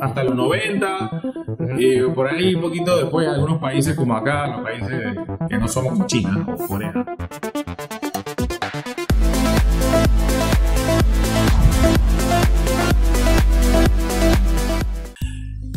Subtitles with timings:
[0.00, 1.22] hasta los 90,
[1.78, 5.16] y por ahí un poquito después algunos países como acá, los países
[5.48, 6.92] que no somos como China o Corea.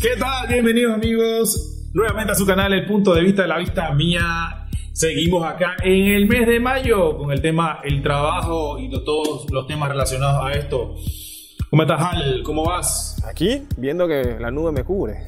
[0.02, 0.48] ¿Qué tal?
[0.48, 4.68] Bienvenidos amigos nuevamente a su canal El Punto de Vista de la Vista Mía.
[4.94, 9.68] Seguimos acá en el mes de mayo con el tema el trabajo y todos los
[9.68, 10.96] temas relacionados a esto.
[11.70, 12.42] ¿Cómo estás, Al?
[12.44, 13.22] ¿Cómo vas?
[13.28, 15.24] Aquí, viendo que la nube me cubre.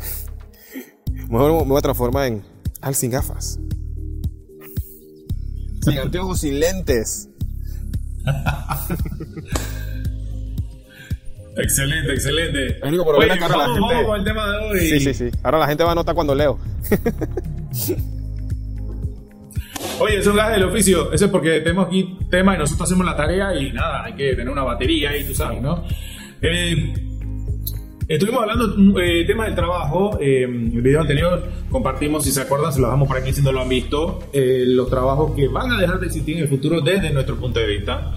[1.29, 2.41] Mejor me voy a transformar en
[2.81, 3.59] Al sin gafas.
[5.83, 7.29] Sin anteojos, sin lentes.
[11.57, 12.77] excelente, excelente.
[12.81, 14.79] El único problema es que ahora la gente- vamos con el tema de hoy.
[14.79, 15.29] Sí, sí, sí.
[15.43, 16.57] Ahora la gente va a notar cuando leo.
[19.99, 21.13] Oye, eso es gajes del oficio.
[21.13, 24.31] Eso es porque tenemos aquí tema y nosotros hacemos la tarea y nada, hay que
[24.31, 25.83] tener una batería y tú sabes, ¿no?
[26.41, 26.93] Eh,
[28.07, 30.17] estuvimos hablando eh, tema del trabajo.
[30.19, 33.41] eh, en el video anterior compartimos, si se acuerdan, se los dejamos por aquí si
[33.41, 36.49] no lo han visto, eh, los trabajos que van a dejar de existir en el
[36.49, 38.13] futuro desde nuestro punto de vista.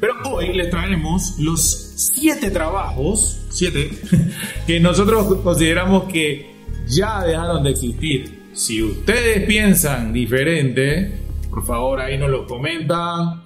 [0.00, 3.90] Pero hoy les traeremos los siete trabajos, siete,
[4.66, 6.54] que nosotros consideramos que
[6.86, 8.44] ya dejaron de existir.
[8.52, 11.18] Si ustedes piensan diferente,
[11.50, 13.43] por favor ahí nos lo comentan.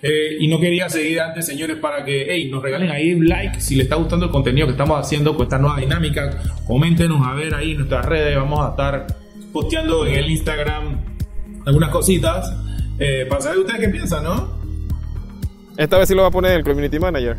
[0.00, 3.60] Eh, y no quería seguir antes, señores, para que hey, nos regalen ahí un like
[3.60, 6.40] si les está gustando el contenido que estamos haciendo con esta nueva dinámica.
[6.66, 8.36] Coméntenos a ver ahí en nuestras redes.
[8.36, 9.06] Vamos a estar
[9.52, 11.00] posteando en el Instagram
[11.66, 12.52] algunas cositas.
[12.98, 14.58] eh, para saber ustedes qué piensan, ¿no?
[15.76, 17.36] Esta vez sí lo va a poner el Community Manager.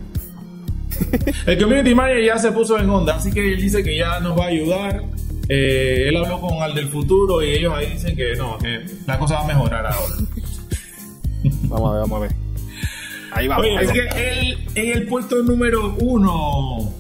[1.46, 4.38] El community manager ya se puso en onda, así que él dice que ya nos
[4.38, 5.04] va a ayudar.
[5.48, 9.18] Eh, él habló con al del futuro y ellos ahí dicen que no, que la
[9.18, 10.16] cosa va a mejorar ahora.
[11.64, 12.49] Vamos a ver, vamos a ver.
[13.32, 13.66] Ahí vamos.
[13.66, 14.14] Oye, ahí es vamos.
[14.14, 16.94] que en el puesto número uno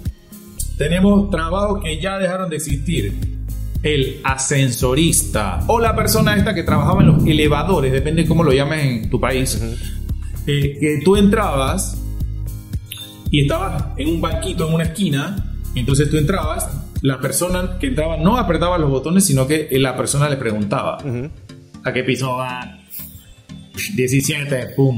[0.78, 3.14] tenemos trabajos que ya dejaron de existir.
[3.82, 8.86] El ascensorista o la persona esta que trabajaba en los elevadores, depende cómo lo llames
[8.86, 9.62] en tu país.
[10.48, 12.02] Eh, que tú entrabas
[13.32, 16.68] y estabas en un banquito en una esquina, entonces tú entrabas,
[17.02, 20.98] la persona que entraba no apretaba los botones, sino que la persona le preguntaba.
[21.84, 22.80] ¿a qué piso va?
[23.96, 24.98] 17, pum.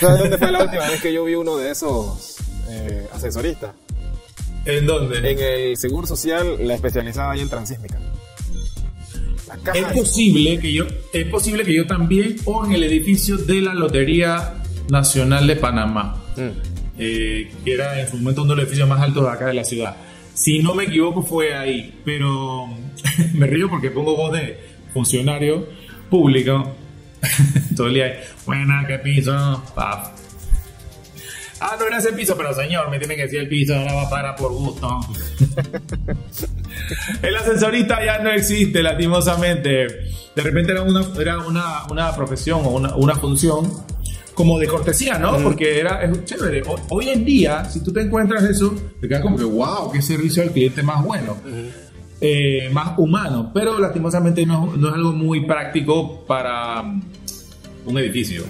[0.00, 2.36] ¿Sabes dónde fue la última vez que yo vi uno de esos
[2.68, 3.72] eh, asesoristas?
[4.64, 5.18] ¿En dónde?
[5.18, 7.98] En el Seguro Social, la especializada ahí en transísmica.
[9.74, 13.74] Es posible que yo, es posible que yo también o en el edificio de la
[13.74, 14.54] Lotería
[14.88, 16.48] Nacional de Panamá, Mm.
[16.98, 19.54] eh, que era en su momento uno de los edificios más altos de acá de
[19.54, 19.94] la ciudad.
[20.34, 22.66] Si no me equivoco fue ahí, pero
[23.34, 24.58] me río porque pongo voz de
[24.92, 25.68] funcionario
[26.10, 26.74] público.
[27.76, 29.62] Todo el día, buena, ¿qué piso?
[29.74, 30.10] Paf.
[31.60, 34.02] Ah, no era ese piso, pero señor, me tiene que decir el piso, ahora va
[34.02, 34.88] a parar por gusto.
[37.22, 39.86] El ascensorista ya no existe, lastimosamente.
[40.34, 43.72] De repente era una, era una, una profesión o una, una función
[44.34, 45.38] como de cortesía, ¿no?
[45.38, 46.62] Porque era es chévere.
[46.66, 50.02] Ho- Hoy en día, si tú te encuentras eso, te quedas como que, wow, qué
[50.02, 51.36] servicio al cliente más bueno,
[52.26, 53.50] eh, más humano.
[53.52, 57.02] Pero lastimosamente no, no es algo muy práctico para um,
[57.86, 58.44] un edificio.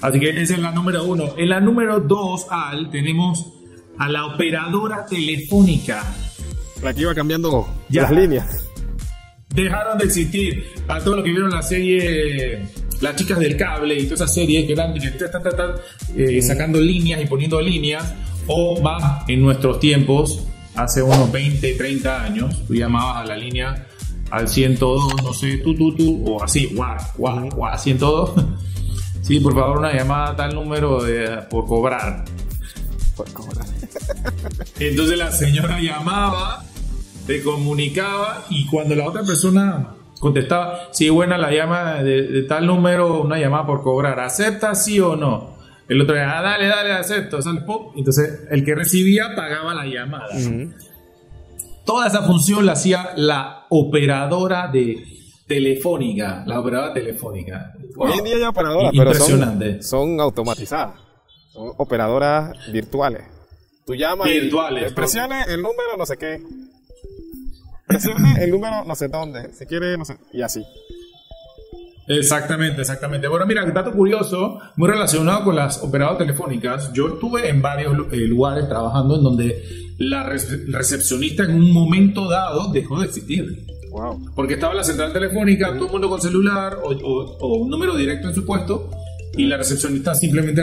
[0.00, 1.34] Así que esa es la número uno.
[1.36, 3.52] En la número dos, Al, tenemos
[3.98, 6.02] a la operadora telefónica.
[6.82, 8.02] La que iba cambiando Ya.
[8.02, 8.64] las líneas.
[9.54, 10.64] dejaron de existir.
[10.88, 12.68] A todos los que vieron la serie
[13.00, 15.74] Las chicas del cable y todas esas series que eran que ta, ta, ta, ta,
[16.16, 18.12] eh, sacando líneas y poniendo líneas,
[18.46, 23.86] o más en nuestros tiempos, hace unos 20, 30 años, tú llamabas a la línea
[24.30, 28.30] al 102, no sé, tú, tú, tú, o así, guau, guau, guau, 102.
[29.22, 32.24] Sí, por favor, una llamada a tal número de- por cobrar.
[33.16, 33.66] Por cobrar.
[34.78, 36.64] Entonces la señora llamaba,
[37.26, 39.88] te comunicaba y cuando la otra persona
[40.20, 45.00] contestaba, sí, buena la llama de, de tal número, una llamada por cobrar, ¿acepta sí
[45.00, 45.55] o no?
[45.88, 47.92] El otro decía, ah, dale, dale, acepto, sale, pop.
[47.96, 50.28] Entonces el que recibía pagaba la llamada.
[51.84, 55.04] Toda esa función la hacía la operadora de
[55.46, 57.72] telefónica, la operadora telefónica.
[57.96, 59.82] Hoy en día ya operadoras, pero Impresionante.
[59.82, 60.98] son, son automatizadas.
[61.52, 63.22] Son operadoras virtuales.
[63.86, 64.92] Tú llamas y Virtuales.
[64.92, 66.42] presione el número no sé qué.
[67.86, 69.52] Presione el número no sé dónde.
[69.54, 70.16] Si quiere, no sé.
[70.32, 70.64] Y así.
[72.08, 73.26] Exactamente, exactamente.
[73.28, 76.92] Bueno, mira, dato curioso, muy relacionado con las operadoras telefónicas.
[76.92, 79.62] Yo estuve en varios eh, lugares trabajando en donde
[79.98, 83.64] la rece- recepcionista en un momento dado dejó de existir.
[83.90, 84.20] Wow.
[84.36, 87.96] Porque estaba la central telefónica, todo el mundo con celular o, o- o un número
[87.96, 88.90] directo en su puesto
[89.36, 90.62] y la recepcionista simplemente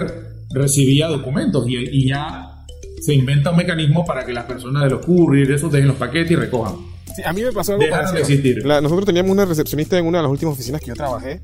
[0.53, 2.63] recibía documentos y, y ya
[3.01, 6.31] se inventa un mecanismo para que las personas de los couriers, esos dejen los paquetes
[6.31, 6.75] y recojan.
[7.15, 8.37] Sí, a mí me pasó algo Dejaron de parecido.
[8.39, 8.65] existir.
[8.65, 11.41] La- nosotros teníamos una recepcionista en una de las últimas oficinas que yo trabajé,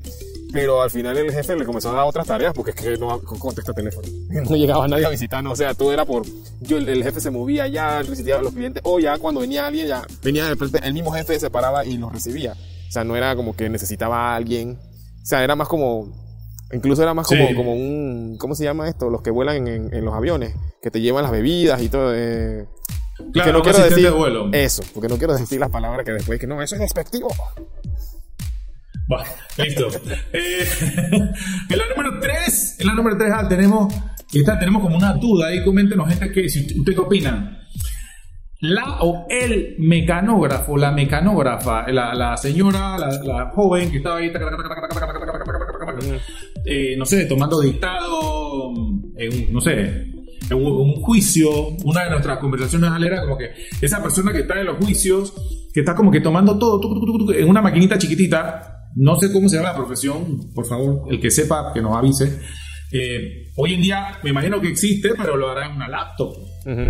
[0.52, 3.20] pero al final el jefe le comenzó a dar otras tareas porque es que no
[3.22, 4.06] contesta teléfono.
[4.30, 6.24] No llegaba nadie a visitarnos, o sea, todo era por...
[6.60, 9.66] Yo, el, el jefe se movía ya, recibía a los clientes, o ya cuando venía
[9.66, 12.52] alguien, ya venía frente, el mismo jefe se paraba y los recibía.
[12.88, 14.78] O sea, no era como que necesitaba a alguien.
[15.22, 16.12] O sea, era más como...
[16.72, 17.54] Incluso era más como, Sí.
[17.54, 18.36] como un...
[18.38, 19.10] ¿Cómo se llama esto?
[19.10, 22.12] Los que vuelan en los aviones, que te llevan las bebidas y todo.
[22.14, 22.66] eh,
[23.32, 24.06] Claro, que no quiero decir.
[24.52, 27.28] Eso, porque no quiero decir las palabras que después que no, eso es despectivo.
[29.06, 29.24] Bueno,
[29.58, 29.88] listo.
[30.32, 30.64] eh,
[31.68, 33.92] en la número 3, en la número 3 ah, tenemos,
[34.32, 37.58] esta, tenemos como una duda ahí, coméntenos gente que, si usted qué opinan.
[38.60, 44.30] La o el mecanógrafo, la mecanógrafa, la, la señora, la, joven que estaba ahí,
[46.96, 48.72] no sé, tomando dictado,
[49.50, 50.09] no sé,
[50.54, 51.50] un, un juicio,
[51.84, 53.50] una de nuestras conversaciones era como que
[53.80, 55.32] esa persona que está en los juicios,
[55.72, 59.16] que está como que tomando todo tuc, tuc, tuc, tuc, en una maquinita chiquitita, no
[59.20, 62.40] sé cómo se llama la profesión, por favor, el que sepa, que nos avise.
[62.92, 66.34] Eh, hoy en día me imagino que existe, pero lo hará en una laptop,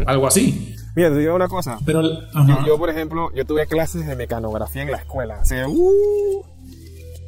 [0.06, 0.74] algo así.
[0.96, 1.78] Mira, te digo una cosa.
[1.86, 2.00] Pero,
[2.34, 2.64] ajá.
[2.66, 5.38] Yo, por ejemplo, yo tuve clases de mecanografía en la escuela.
[5.40, 6.42] O sea, uh,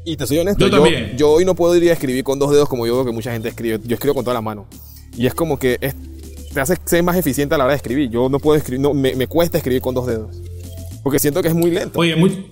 [0.04, 2.50] y te soy honesto, Yo yo, yo hoy no puedo ir a escribir con dos
[2.50, 3.78] dedos como yo veo que mucha gente escribe.
[3.84, 4.66] Yo escribo con toda la mano.
[5.16, 5.94] Y es como que es-
[6.52, 8.10] te hace ser más eficiente a la hora de escribir.
[8.10, 10.36] Yo no puedo escribir, no, me, me cuesta escribir con dos dedos.
[11.02, 11.98] Porque siento que es muy lento.
[11.98, 12.46] Oye, muy-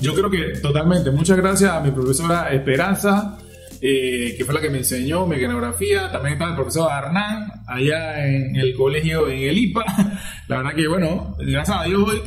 [0.00, 1.10] yo creo que totalmente.
[1.10, 3.38] Muchas gracias a mi profesora Esperanza,
[3.80, 6.10] eh, que fue la que me enseñó mecanografía.
[6.12, 9.84] También está el profesor Hernán, allá en el colegio, en el IPA.
[10.48, 12.20] La verdad que, bueno, gracias a Dios, voy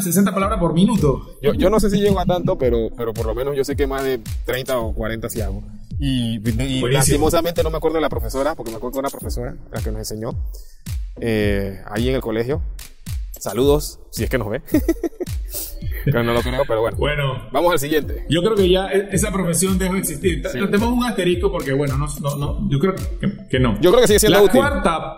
[0.00, 1.36] 60 palabras por minuto.
[1.42, 3.74] Yo, yo no sé si llego a tanto, pero, pero por lo menos yo sé
[3.76, 5.62] que más de 30 o 40 sí hago.
[6.02, 6.38] Y,
[6.90, 9.90] lastimosamente no me acuerdo de la profesora, porque me acuerdo de una profesora, la que
[9.90, 10.30] nos enseñó,
[11.20, 12.62] eh, ahí en el colegio.
[13.38, 14.62] Saludos, si es que nos ve.
[16.04, 16.96] pero no lo creo, pero bueno.
[16.98, 18.24] Bueno, Vamos al siguiente.
[18.30, 20.42] yo creo que ya e- esa profesión dejó de existir.
[20.42, 23.78] Te- Tenemos un asterisco porque, bueno, no, no, no, yo creo que, que no.
[23.80, 24.60] Yo creo que sigue siendo la útil.
[24.60, 25.14] cuarta,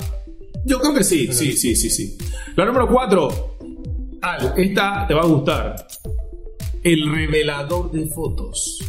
[0.65, 2.19] yo creo que sí, sí, sí, sí, sí.
[2.57, 3.57] La número cuatro,
[4.21, 5.87] Al, esta te va a gustar.
[6.83, 8.81] El revelador de fotos.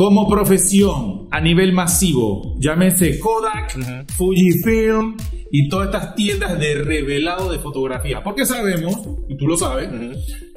[0.00, 3.76] Como profesión a nivel masivo, llámese Kodak,
[4.16, 5.14] Fujifilm
[5.50, 8.22] y todas estas tiendas de revelado de fotografía.
[8.22, 8.96] Porque sabemos,
[9.28, 9.90] y tú lo sabes,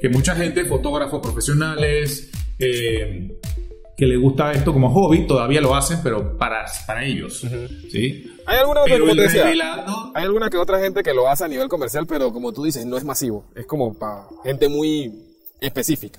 [0.00, 3.38] que mucha gente, fotógrafos profesionales, eh,
[3.94, 7.46] que le gusta esto como hobby, todavía lo hacen, pero para, para ellos.
[7.92, 8.24] ¿sí?
[8.46, 9.46] Hay alguna otra, como decía,
[10.14, 12.86] hay alguna que otra gente que lo hace a nivel comercial, pero como tú dices,
[12.86, 13.44] no es masivo.
[13.54, 15.12] Es como para gente muy
[15.60, 16.18] específica.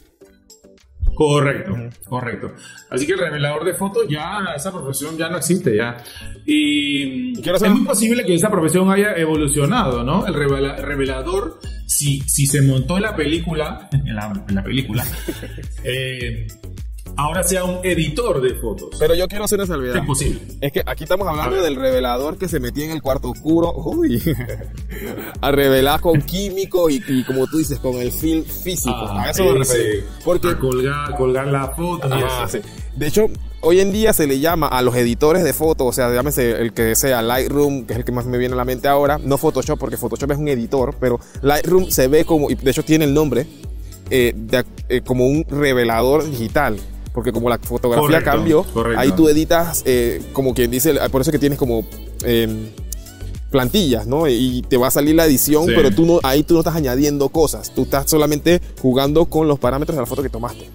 [1.16, 1.74] Correcto,
[2.08, 2.54] correcto.
[2.90, 5.98] Así que el revelador de fotos ya, esa profesión ya no existe ya.
[6.46, 10.28] Y es muy posible que esa profesión haya evolucionado, ¿no?
[10.28, 15.06] El revela- revelador, si, si se montó en la película, en la, en la película,
[15.84, 16.48] eh,
[17.18, 18.90] ahora sea un editor de fotos.
[19.00, 19.98] Pero yo quiero hacer una salvedad.
[19.98, 20.42] Es posible.
[20.62, 23.74] Es que aquí estamos hablando del revelador que se metía en el cuarto oscuro.
[23.76, 24.22] Uy.
[25.42, 28.96] a revelar con químicos y, y como tú dices, con el film físico.
[28.96, 30.06] a eso me refiero.
[30.24, 32.08] Porque a colgar, colgar la foto.
[32.08, 32.48] eso.
[32.48, 32.60] sí.
[32.96, 33.28] De hecho,
[33.62, 36.72] hoy en día se le llama a los editores de fotos, o sea, llámese el
[36.74, 39.38] que sea Lightroom, que es el que más me viene a la mente ahora, no
[39.38, 43.04] Photoshop, porque Photoshop es un editor, pero Lightroom se ve como, y de hecho tiene
[43.04, 43.48] el nombre,
[44.10, 46.78] eh, de- eh, como un revelador digital.
[47.16, 49.00] Porque como la fotografía Correcto, cambió, correcto.
[49.00, 51.86] ahí tú editas, eh, como quien dice, por eso que tienes como
[52.26, 52.72] eh,
[53.50, 54.28] plantillas, ¿no?
[54.28, 55.72] Y te va a salir la edición, Sí.
[55.76, 59.58] pero tú no, ahí tú no estás añadiendo cosas, tú estás solamente jugando con los
[59.60, 60.70] parámetros de la foto que tomaste.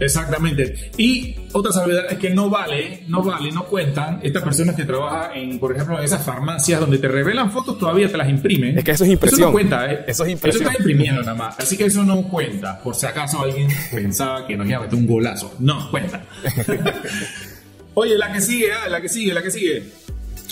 [0.00, 0.90] Exactamente.
[0.96, 5.36] Y otra salvedad es que no vale, no vale, no cuentan estas personas que trabajan
[5.36, 8.78] en, por ejemplo, en esas farmacias donde te revelan fotos, todavía te las imprimen.
[8.78, 9.40] Es que eso es impresión.
[9.40, 10.04] Eso no cuenta, ¿eh?
[10.06, 10.62] Eso es impresión.
[10.62, 11.58] Eso está imprimiendo nada más.
[11.58, 12.78] Así que eso no cuenta.
[12.80, 15.54] Por si acaso alguien pensaba que nos iba a meter un golazo.
[15.58, 16.24] No, cuenta.
[17.94, 19.84] Oye, la que sigue, ah, la que sigue, la que sigue.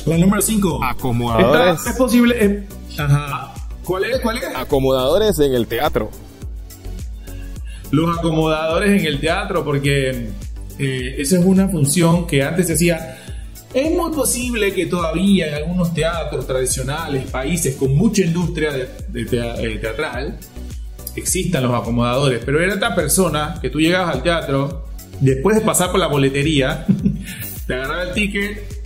[0.06, 0.80] La número 5.
[0.84, 1.86] Acomodadores.
[1.86, 2.36] Es posible.
[2.38, 2.64] eh,
[2.98, 3.54] ajá.
[3.84, 4.20] ¿Cuál es?
[4.20, 4.44] ¿Cuál es?
[4.54, 6.10] acomodadores en el teatro.
[7.92, 10.30] Los acomodadores en el teatro, porque
[10.78, 13.18] eh, esa es una función que antes se hacía.
[13.72, 19.74] Es muy posible que todavía en algunos teatros tradicionales, países con mucha industria de, de
[19.74, 20.38] eh, teatral,
[21.14, 24.86] existan los acomodadores, pero era esta persona que tú llegabas al teatro,
[25.20, 26.86] después de pasar por la boletería,
[27.66, 28.82] te agarraba el ticket,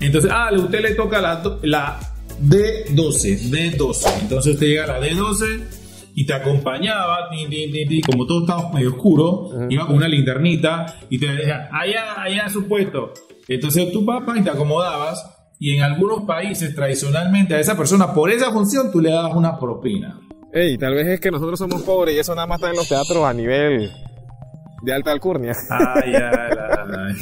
[0.00, 2.00] entonces, ah, a usted le toca la, la
[2.42, 5.79] D12, D12, entonces usted llega a la D12
[6.20, 10.84] y te acompañaba, ti, ti, ti, como todo estaba medio oscuro, iba con una linternita
[11.08, 13.14] y te decía, allá, allá su puesto.
[13.48, 15.24] Entonces tú papá y te acomodabas
[15.58, 19.58] y en algunos países tradicionalmente a esa persona por esa función tú le das una
[19.58, 20.20] propina.
[20.52, 22.86] Ey, tal vez es que nosotros somos pobres y eso nada más está en los
[22.86, 23.90] teatros a nivel
[24.82, 25.54] de alta alcurnia.
[25.70, 26.50] Ay, ay,
[26.98, 27.14] ay.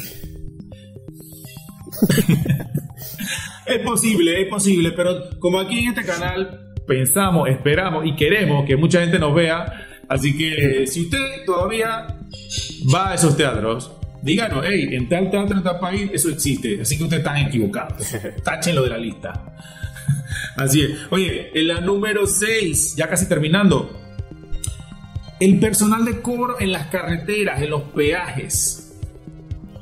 [3.65, 8.75] es posible, es posible, pero como aquí en este canal pensamos, esperamos y queremos que
[8.75, 12.07] mucha gente nos vea, así que si usted todavía
[12.93, 13.91] va a esos teatros,
[14.23, 17.95] díganos, hey, en tal teatro, en tal país, eso existe, así que usted está equivocado.
[18.43, 19.55] Táchenlo de la lista.
[20.57, 20.91] Así es.
[21.11, 23.95] Oye, en la número 6, ya casi terminando.
[25.39, 28.99] El personal de cobro en las carreteras, en los peajes,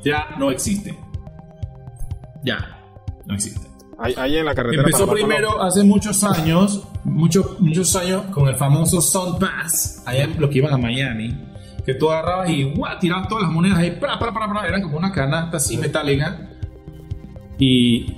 [0.03, 0.95] ya no existe.
[2.43, 2.79] Ya,
[3.25, 3.65] no existe.
[3.97, 4.83] Ahí, ahí en la carretera.
[4.83, 10.49] Empezó primero hace muchos años, muchos, muchos años, con el famoso Sun Pass, allá los
[10.49, 11.35] que iban a Miami,
[11.85, 12.99] que tú agarrabas y ¡guau!
[12.99, 16.49] tirabas todas las monedas ahí, pra, pra, pra, pra, eran como una canasta así metálica.
[17.59, 18.15] Y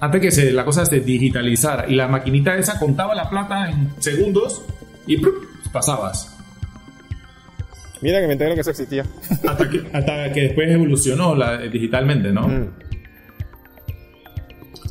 [0.00, 3.90] antes que se, la cosa se digitalizara, y la maquinita esa contaba la plata en
[4.00, 4.62] segundos
[5.06, 5.34] y ¡prup!
[5.72, 6.32] pasabas.
[8.02, 9.04] Mira que me entero que eso existía.
[9.48, 12.46] Hasta que, hasta que después evolucionó la, digitalmente, ¿no?
[12.46, 12.68] Mm.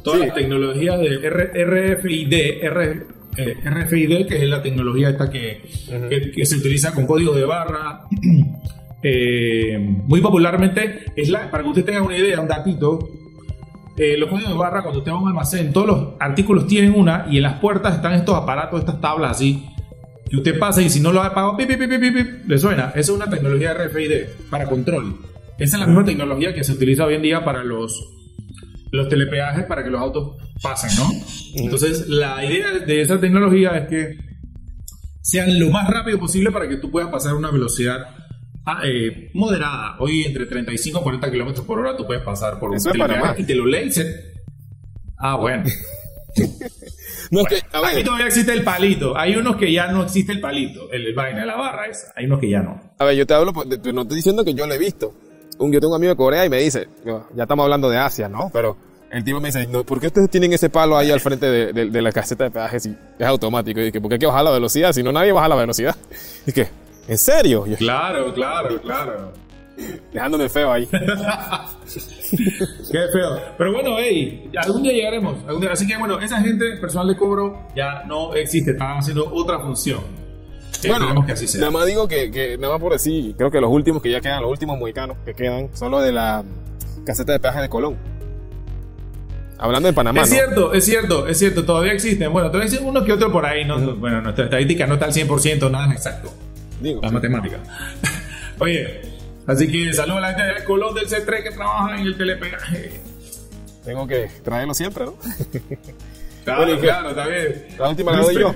[0.04, 0.28] Toda Sí.
[0.28, 2.34] la tecnología de RFID,
[2.64, 5.62] R- eh, RFID, que es la tecnología esta que,
[6.10, 8.04] que- que se utiliza con código de barra.
[9.04, 13.10] eh, muy popularmente, es la, para que usted tenga una idea, un datito.
[13.98, 16.94] eh, los códigos de barra, cuando usted va a un almacén, todos los artículos tienen
[16.94, 19.66] una y en las puertas están estos aparatos, estas tablas así.
[20.30, 22.88] Que usted pasa y si no lo ha pagado, pip, pip, pip, le suena.
[22.90, 24.12] Esa es una tecnología RFID
[24.50, 25.16] para control.
[25.60, 28.15] Esa es la misma tecnología que se utiliza hoy en día para los,
[28.96, 31.10] los telepeajes para que los autos pasen, ¿no?
[31.56, 34.18] Entonces, la idea de esa tecnología es que
[35.22, 37.98] sean lo más rápido posible para que tú puedas pasar a una velocidad
[38.66, 39.96] ah, eh, moderada.
[40.00, 43.42] Hoy entre 35 y 40 kilómetros por hora tú puedes pasar por un Eso telepeaje
[43.42, 44.34] y te lo lee y se-
[45.18, 45.64] Ah, bueno.
[47.32, 49.18] No, es que, Aquí todavía existe el palito.
[49.18, 50.92] Hay unos que ya no existe el palito.
[50.92, 52.14] El, el vaina de la barra esa.
[52.16, 52.80] Hay unos que ya no.
[53.00, 55.14] a ver, yo te hablo, no estoy diciendo que yo lo he visto.
[55.58, 56.88] Un, yo tengo un amigo de Corea y me dice,
[57.34, 58.50] ya estamos hablando de Asia, ¿no?
[58.52, 58.76] Pero
[59.12, 61.72] el tipo me dice, no, ¿por qué ustedes tienen ese palo ahí al frente de,
[61.74, 63.80] de- de la caseta de peaje si es automático?
[63.80, 64.92] Y que, ¿por qué hay que bajar la velocidad?
[64.92, 65.96] Si no, nadie baja la velocidad.
[66.46, 66.68] Y que,
[67.08, 67.66] ¿en serio?
[67.66, 69.32] Yo, Claro, claro, claro.
[70.12, 70.88] dejándome feo ahí.
[72.92, 73.40] Qué feo.
[73.58, 75.38] Pero bueno, hey, algún día llegaremos.
[75.48, 75.72] algún día.
[75.72, 78.72] Así que bueno, esa gente, personal de cobro, ya no existe.
[78.72, 80.00] Estaban haciendo otra función.
[80.84, 81.60] Bueno, Esperemos que así sea.
[81.62, 84.22] nada más digo que, que, nada más por decir, creo que los últimos que ya
[84.22, 86.44] quedan, los últimos mohicanos que quedan, son los de la
[87.06, 87.98] caseta de peaje de Colón.
[89.58, 90.36] Hablando de Panamá, Es ¿no?
[90.36, 92.32] cierto, es cierto, es cierto, todavía existen.
[92.34, 93.64] Bueno, todavía existen unos que otros por ahí.
[93.64, 93.96] ¿no?
[93.96, 96.34] Bueno, nuestra estadística no está al 100%, nada es exacto.
[96.82, 97.60] Digo, La matemática.
[98.60, 99.02] Oye,
[99.48, 103.00] así que saludos a la gente de Colón del C3 que trabaja en el telepeaje.
[103.86, 105.16] tengo que traerlo siempre, ¿no?
[106.44, 107.66] Claro, Bueno, claro, está bien.
[107.80, 108.56] La última la doy yo.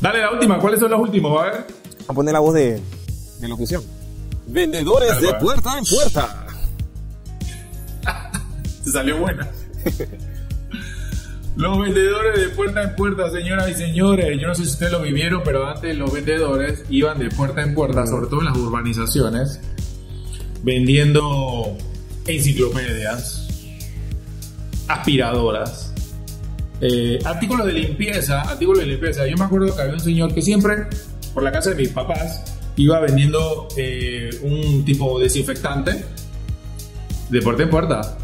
[0.00, 1.40] Dale la última, ¿cuáles son los últimos?
[1.40, 1.66] A ver.
[2.06, 2.80] a poner la voz de,
[3.40, 3.82] de locución.
[4.46, 6.46] Vendedores Dale, de puerta en puerta.
[8.84, 9.48] Se salió buena.
[11.56, 14.40] Los vendedores de puerta en puerta, señoras y señores.
[14.40, 17.74] Yo no sé si ustedes lo vivieron, pero antes los vendedores iban de puerta en
[17.74, 19.60] puerta, sobre todo en las urbanizaciones,
[20.62, 21.76] vendiendo
[22.26, 23.48] enciclopedias,
[24.86, 25.87] aspiradoras,
[26.80, 29.26] eh, artículos de limpieza, artículos de limpieza.
[29.26, 30.86] Yo me acuerdo que había un señor que siempre,
[31.34, 32.42] por la casa de mis papás,
[32.76, 36.04] iba vendiendo eh, un tipo desinfectante
[37.30, 38.18] de puerta en puerta.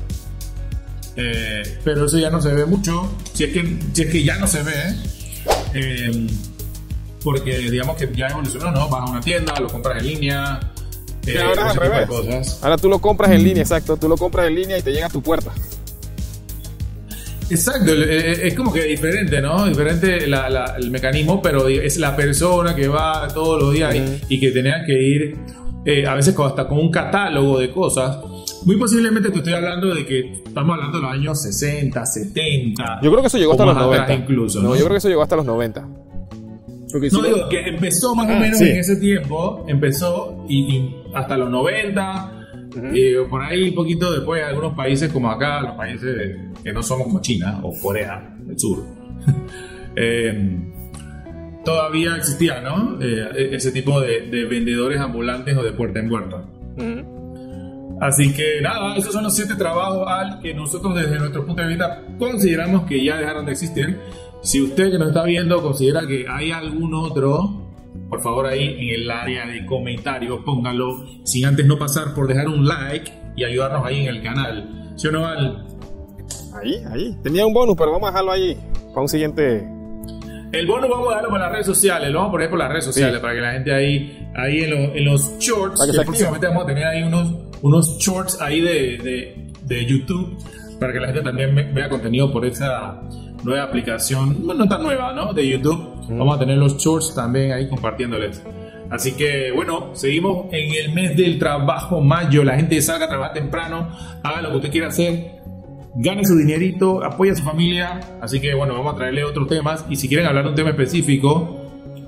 [1.17, 3.11] Eh, pero eso ya no se ve mucho.
[3.33, 4.73] Si es que, si es que ya no se ve,
[5.75, 6.27] eh,
[7.23, 8.89] porque digamos que ya evolucionó, ¿no?
[8.89, 10.61] Vas a una tienda, lo compras en línea.
[11.27, 12.59] eh, Y ahora al revés.
[12.63, 13.97] Ahora tú lo compras en línea, exacto.
[13.97, 15.53] Tú lo compras en línea y te llega a tu puerta.
[17.51, 19.67] Exacto, el- eh, es como que diferente, ¿no?
[19.67, 24.35] Diferente la- la- el mecanismo, pero es la persona que va todos los días y-
[24.35, 25.37] y, que tenía que ir
[25.87, 28.17] eh, a veces con- hasta con un catálogo de cosas.
[28.65, 33.01] Muy posiblemente te estoy hablando de que estamos hablando de los años 60, 70.
[33.03, 34.15] Yo creo que eso llegó hasta los más atrás 90.
[34.23, 34.63] incluso.
[34.63, 34.75] no, ¿no?
[34.77, 35.87] yo creo que eso llegó hasta los 90.
[36.91, 38.71] Porque No si digo que empezó más o Ah, menos sí.
[38.71, 42.44] en ese tiempo, empezó y, y hasta los 90,
[42.77, 47.07] eh, por ahí un poquito después algunos países como acá, los países que no somos
[47.07, 48.85] como China o Corea del Sur,
[49.97, 50.73] eh,
[51.65, 52.99] todavía existía, ¿no?
[53.01, 56.45] Eh, ese tipo de, de vendedores ambulantes o de puerta en puerta.
[58.01, 61.69] Así que nada, esos son los siete trabajos al que nosotros desde nuestro punto de
[61.69, 63.99] vista consideramos que ya dejaron de existir.
[64.43, 67.64] Si usted que nos está viendo considera que hay algún otro,
[68.09, 72.49] por favor ahí en el área de comentarios póngalo, sin antes no pasar por dejar
[72.49, 74.93] un like y ayudarnos ahí en el canal.
[74.97, 75.67] ¿Sí o no, Val?
[76.63, 77.17] Ahí, ahí.
[77.23, 78.57] Tenía un bonus, pero vamos a dejarlo ahí
[78.89, 79.69] para un siguiente.
[80.53, 82.69] El bonus vamos a darlo por las redes sociales, lo vamos a poner por las
[82.69, 83.21] redes sociales Sí.
[83.23, 86.63] para que la gente ahí, ahí en, lo- en los shorts, Para que próximamente vamos
[86.63, 90.39] a tener ahí unos, unos shorts ahí de, de, de YouTube
[90.79, 93.01] para que la gente también ve- vea contenido por esa
[93.45, 95.33] nueva aplicación, bueno, no tan nueva, ¿no?
[95.33, 95.95] De YouTube.
[96.09, 98.43] Vamos a tener los shorts también ahí compartiéndoles.
[98.91, 102.45] Así que bueno, seguimos en el mes del trabajo mayo.
[102.45, 103.89] La gente salga a trabajar temprano,
[104.23, 105.41] haga lo que usted quiera hacer,
[105.97, 108.01] gane su dinerito, apoya a su familia.
[108.21, 109.85] Así que bueno, vamos a traerle otros temas.
[109.89, 111.61] Y si quieren hablar de un tema específico,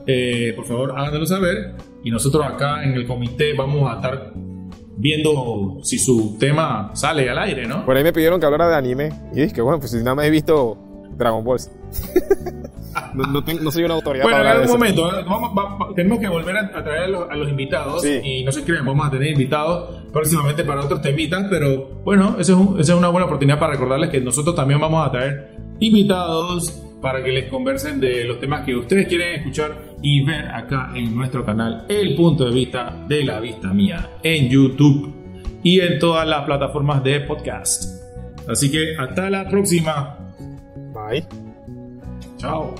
[0.06, 1.74] eh, por favor háganlo saber.
[2.04, 4.32] Y nosotros acá en el comité vamos a estar
[4.98, 7.84] viendo si su tema sale al aire, ¿no?
[7.84, 9.10] Por ahí me pidieron que hablara de anime.
[9.32, 10.85] Y dije que bueno, pues si nada más he visto
[11.16, 11.70] Dragon Balls.
[13.14, 15.76] no, no, tengo- no soy una autoridad Bueno, en para de algún momento vamos- va-
[15.76, 18.20] va- tenemos que volver a, a traer a los, a los invitados Sí.
[18.22, 22.52] y no se crean, vamos a tener invitados próximamente para otros temitas, pero bueno, esa
[22.52, 25.56] es, un- esa es una buena oportunidad para recordarles que nosotros también vamos a traer
[25.80, 30.90] invitados para que les conversen de los temas que ustedes quieren escuchar y ver acá
[30.94, 35.14] en nuestro canal El punto de vista de la vista mía en YouTube
[35.62, 37.84] y en todas las plataformas de podcast.
[38.48, 40.15] Así que hasta la próxima.
[41.06, 41.22] Bye.
[42.36, 42.74] Tchau.